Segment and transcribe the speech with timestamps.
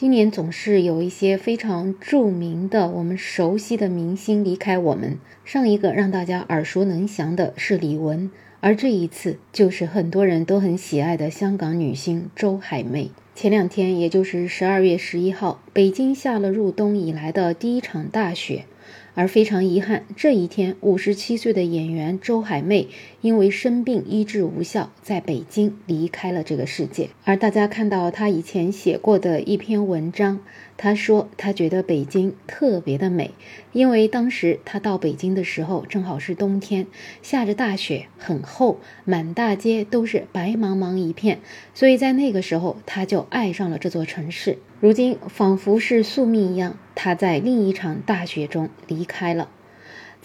[0.00, 5.18] 今年总是有一些非常著名的、我们熟悉的明星离开我们。
[5.44, 8.30] 上一个让大家耳熟能详的是李玟，
[8.60, 13.10] 而这一次就是很多人都很喜爱的香港女星周海媚。
[13.34, 18.66] 前两天，也就是十二月十一号，北京下了入冬以来的第一场大雪。
[19.14, 22.86] 而非常遗憾，这一天，五十七岁的演员周海媚
[23.20, 27.10] 因为生病医治无效，在北京离开了这个世界。
[27.24, 30.40] 而大家看到他以前写过的一篇文章。
[30.80, 33.32] 他说，他觉得北京特别的美，
[33.72, 36.86] 因为当时他到北京的时候正好是冬天，
[37.20, 41.40] 下着大雪，很厚，满大街都是白茫茫一片，
[41.74, 44.58] 所以在那个时候他就爱上了这座城市。
[44.78, 49.48] 如今仿佛是宿命一样，他在另一场大雪中离开了。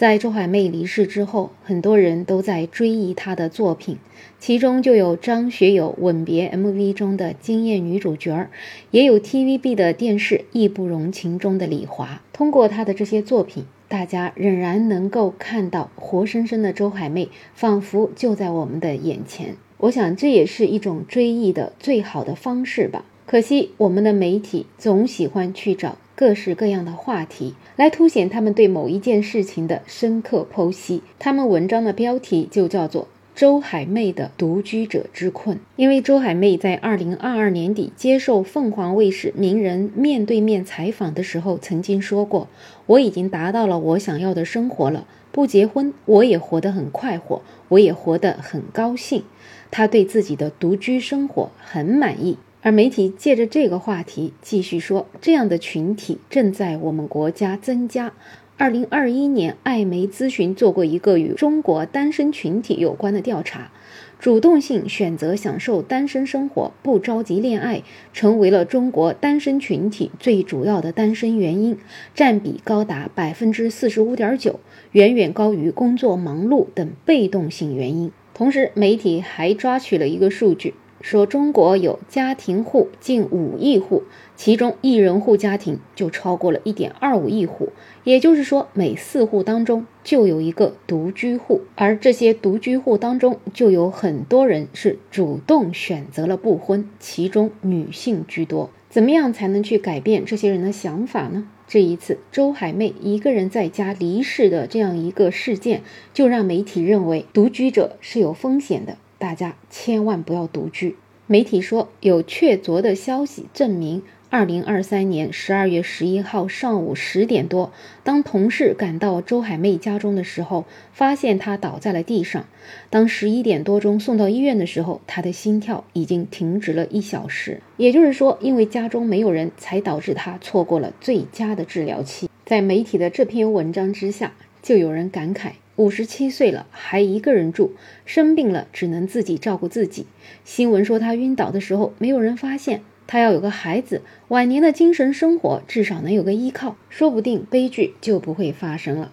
[0.03, 3.99] 在周海媚离世之后，很多人都在追忆她的作品，
[4.38, 8.49] 其中就有张学友《吻别》MV 中的惊艳女主角儿，
[8.91, 12.21] 也有 TVB 的电视《义不容情》中的李华。
[12.34, 19.55] 通过她的这些作品，大家仍然能够看到活生生的周海媚，仿佛就在我们的眼前。
[19.77, 23.05] 我想，这也是一种追忆的最好的方式吧。
[23.26, 25.98] 可惜，我们的媒体总喜欢去找。
[26.16, 31.02] 各式各样的话题来凸显他们对某一件事情的深刻剖析。
[31.18, 33.04] 他们文章的标题就叫做
[33.36, 35.58] 《周海媚的独居者之困》。
[35.76, 42.48] 因为周海媚在二零二二年底接受凤凰卫视名人面对面采访的时候，曾经说过
[42.86, 49.24] ：“我已经达到了我想要的生活了，不结婚我也活得很快活，我也活得很高兴。”
[49.72, 52.38] 他对自己的独居生活很满意。
[52.66, 58.14] 而媒体借着这个话题继续说，这样的群体正在我们国家增加。
[58.56, 63.70] 二零二一年，艾媒咨询做过一个与中国单身群体有关的调查，
[64.18, 67.84] 主动性选择享受单身生活、不着急恋爱，
[68.14, 71.78] 成为了中国单身群体最主要的单身原因，
[72.16, 74.62] 占比高达百分之四十五点九，
[74.94, 78.09] 远远高于工作忙碌等被动性原因。
[78.34, 80.73] 同时，媒体还抓取了一个数据。
[81.03, 84.03] 说中国有家庭户近五亿户，
[84.38, 87.74] 其中一人户家庭就超过了一点二五亿户，
[88.06, 98.70] 也就是说每四户当中就有一个独居户，而这些独居户当中就有很多人是主动选择了不婚，其中女性居多。
[98.90, 101.50] 怎么样才能去改变这些人的想法呢？
[101.68, 105.81] 这一次周海媚一个人在家离世的这样一个事件，
[106.14, 108.97] 就让媒体认为独居者是有风险的。
[109.23, 110.97] 大家千万不要独居。
[111.28, 117.72] 媒体说有确凿的消息证明，二零二三年十二月十一号上午十点多，
[118.03, 122.45] 当同事赶到周海媚家中的时候，发现她倒在了地上。
[122.89, 127.61] 当十一点多钟送到医院的时候，她的心跳已经停止了一小时。
[127.78, 132.29] 也就是说，因为家中没有人才导致她错过了最佳的治疗期。
[132.44, 135.51] 在媒体的这篇文章之下，就有人感慨。
[135.75, 137.72] 五十七岁了，还一个人住，
[138.06, 140.06] 生病了只能自己照顾自己。
[140.45, 149.11] 新闻说他晕倒的时候没有人发现，他要有个孩子，晚年的精神生活至少能有个依靠，说不定悲剧就不会发生了。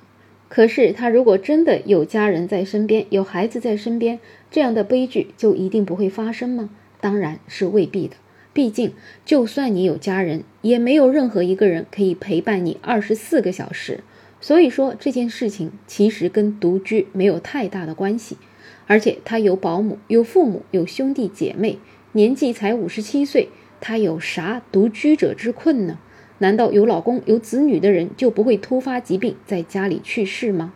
[0.50, 4.18] 可是他如果真的有家人在身边，有孩子在身边，
[4.50, 6.68] 这样的悲剧就一定不会发生吗？
[7.00, 8.16] 当然是未必的。
[8.52, 8.92] 毕竟，
[9.24, 14.00] 就算你有家人，也没有任何一个人可以陪伴你二十四个小时。
[14.40, 18.38] 所以说这件事情其实跟独居没有太大的关系，
[18.86, 21.78] 而且他有保姆、有父母、有兄弟姐妹，
[22.12, 25.98] 年纪才五十七岁，他有啥独居者之困呢？
[26.38, 30.72] 难道有老公、有子女的人就不会突发疾病在家里去世吗？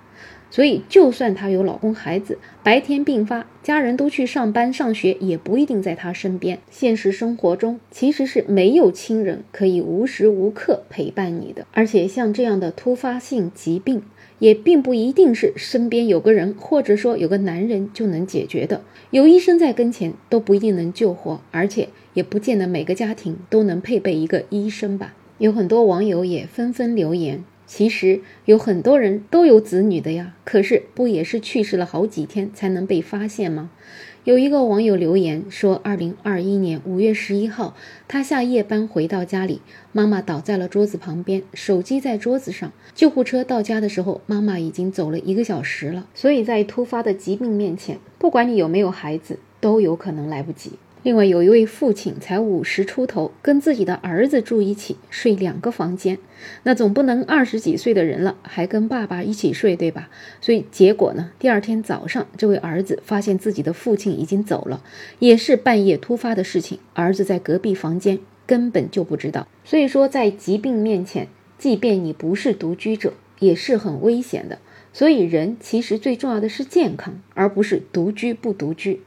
[0.55, 6.61] 所以，就算她有老公孩子，白天病发，家人都去上班上学，也不一定在她身边。
[6.71, 11.67] 现实生活中，其实是没有亲人可以无时无刻陪伴你的。
[11.73, 14.05] 而且，像这样的突发性疾病，
[14.39, 18.83] 也并不一定是身边有个人，或者说有个男人就能解决的。
[19.11, 25.17] 有医生在跟前，都不一定能救活，而且也不见得每个家庭都能配备一个医生吧。
[25.39, 27.43] 有很多网友也纷纷留言。
[27.67, 33.71] 其实有很多人都有子女的呀，可是不也是去世了好几天才能被发现吗？
[34.25, 37.77] 有一个网友留言说，二零二一年五月十一号，
[38.09, 39.61] 他下夜班回到家里，
[39.93, 42.73] 妈妈倒在了桌子旁边，手机在桌子上。
[42.95, 46.07] 救护车到家的时候，妈妈已经走了一个小时了。
[46.15, 50.73] 所以在突发的疾病面前，不管你有没有孩子，都有可能来不及。
[51.05, 56.17] 另外有一位父亲才五十出头，跟自己的儿子住一起，睡两个房间，
[56.63, 60.09] 那总不能二十几岁的人了还跟爸爸一起睡，对吧？
[60.41, 64.83] 所以结果呢，第二天早上，这位儿子发现自己的父亲已经走了，
[65.19, 66.79] 也是半夜突发的事情。
[66.95, 69.47] 儿子在隔壁房间根本就不知道。
[69.63, 71.29] 所以说，在疾病面前，
[71.59, 74.59] 即便你不是独居者，也是很危险的。
[74.95, 79.03] 所以，人其实最重要的是健康，而不是独居不独居。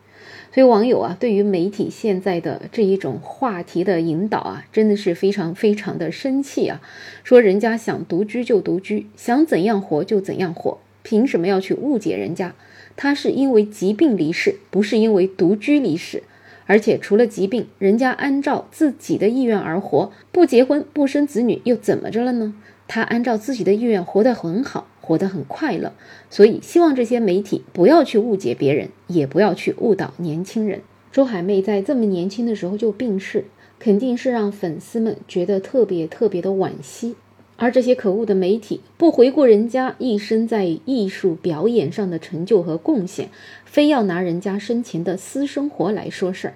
[0.54, 6.82] 所以，网友啊，对于媒体现在的这一种话题的引导啊，真的是非常非常的生气啊！
[7.24, 12.56] 说人家想独居就独居，想怎样活就怎样活，凭什么要去误解人家？
[12.96, 16.24] 他是因为疾病离世，不是因为独居离世。
[16.66, 22.56] 而且，除了疾病，人家按照自己的意愿而活，不结婚不生子女又怎么着了呢？
[22.88, 24.88] 他按照自己的意愿活得很好。
[25.08, 25.94] 活得很快乐，
[26.30, 30.82] 所以希望这些媒体不要去误解别人，也不要去误导年轻人。
[31.14, 33.46] 周海媚在这么年轻的时候就病逝，
[33.80, 37.16] 肯定是让粉丝们觉得特别特别的惋惜。
[37.56, 43.30] 而这些可恶的媒体不回顾人家一生在艺术表演上的成就和贡献，
[43.64, 46.54] 非要拿人家生前的私生活来说事儿。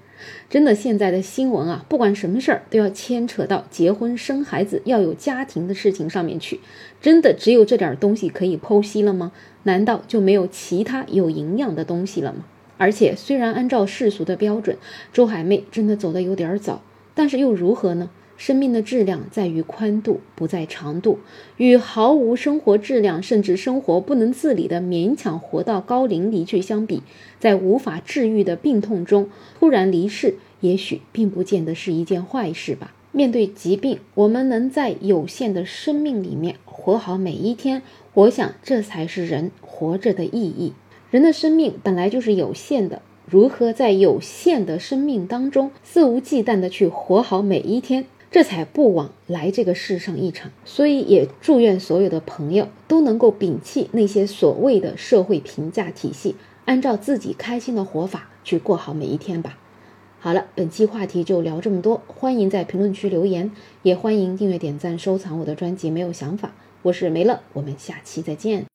[0.50, 6.59] 真的，现在的新闻啊，不管什么事儿都要牵扯到结婚生孩子、要有家庭的事情上面去。
[7.01, 9.31] 真的只有这点东西可以剖析了吗？
[9.63, 12.45] 难道就没有其他有营养的东西了吗？
[12.77, 14.77] 而且，虽然按照世俗的标准，
[15.13, 16.81] 周海媚真的走得有点早，
[17.13, 18.09] 但是又如何呢？
[18.41, 21.19] 生命的质量在于宽度，不在长度。
[21.57, 27.03] 与毫无生活质量，甚至生活不能自理的勉强活到高龄离去相比，
[27.39, 29.29] 在无法治愈的病痛中
[29.59, 32.95] 突然离世，也许并不见得是一件坏事吧。
[33.11, 37.83] 面对疾病，我们能在有限的生命里面活好每一天，
[38.15, 40.73] 我想这才是人活着的意义。
[41.11, 48.05] 人的生命本来就是有限的，如何在有限的生命当中肆无忌惮地去活好每一天？
[48.31, 59.57] 这才不枉来这个世上一场，所以也祝愿所有的朋友都能够摒弃那些所谓的社会评价体系，按照自己开心的活法去过好每一天吧。
[60.22, 63.51] 好了，本期话题就聊这么多，欢迎在评论区留言，
[63.83, 65.89] 也欢迎订阅、点赞、收藏我的专辑。
[65.89, 68.66] 没有想法，我是梅乐，我们下期再见。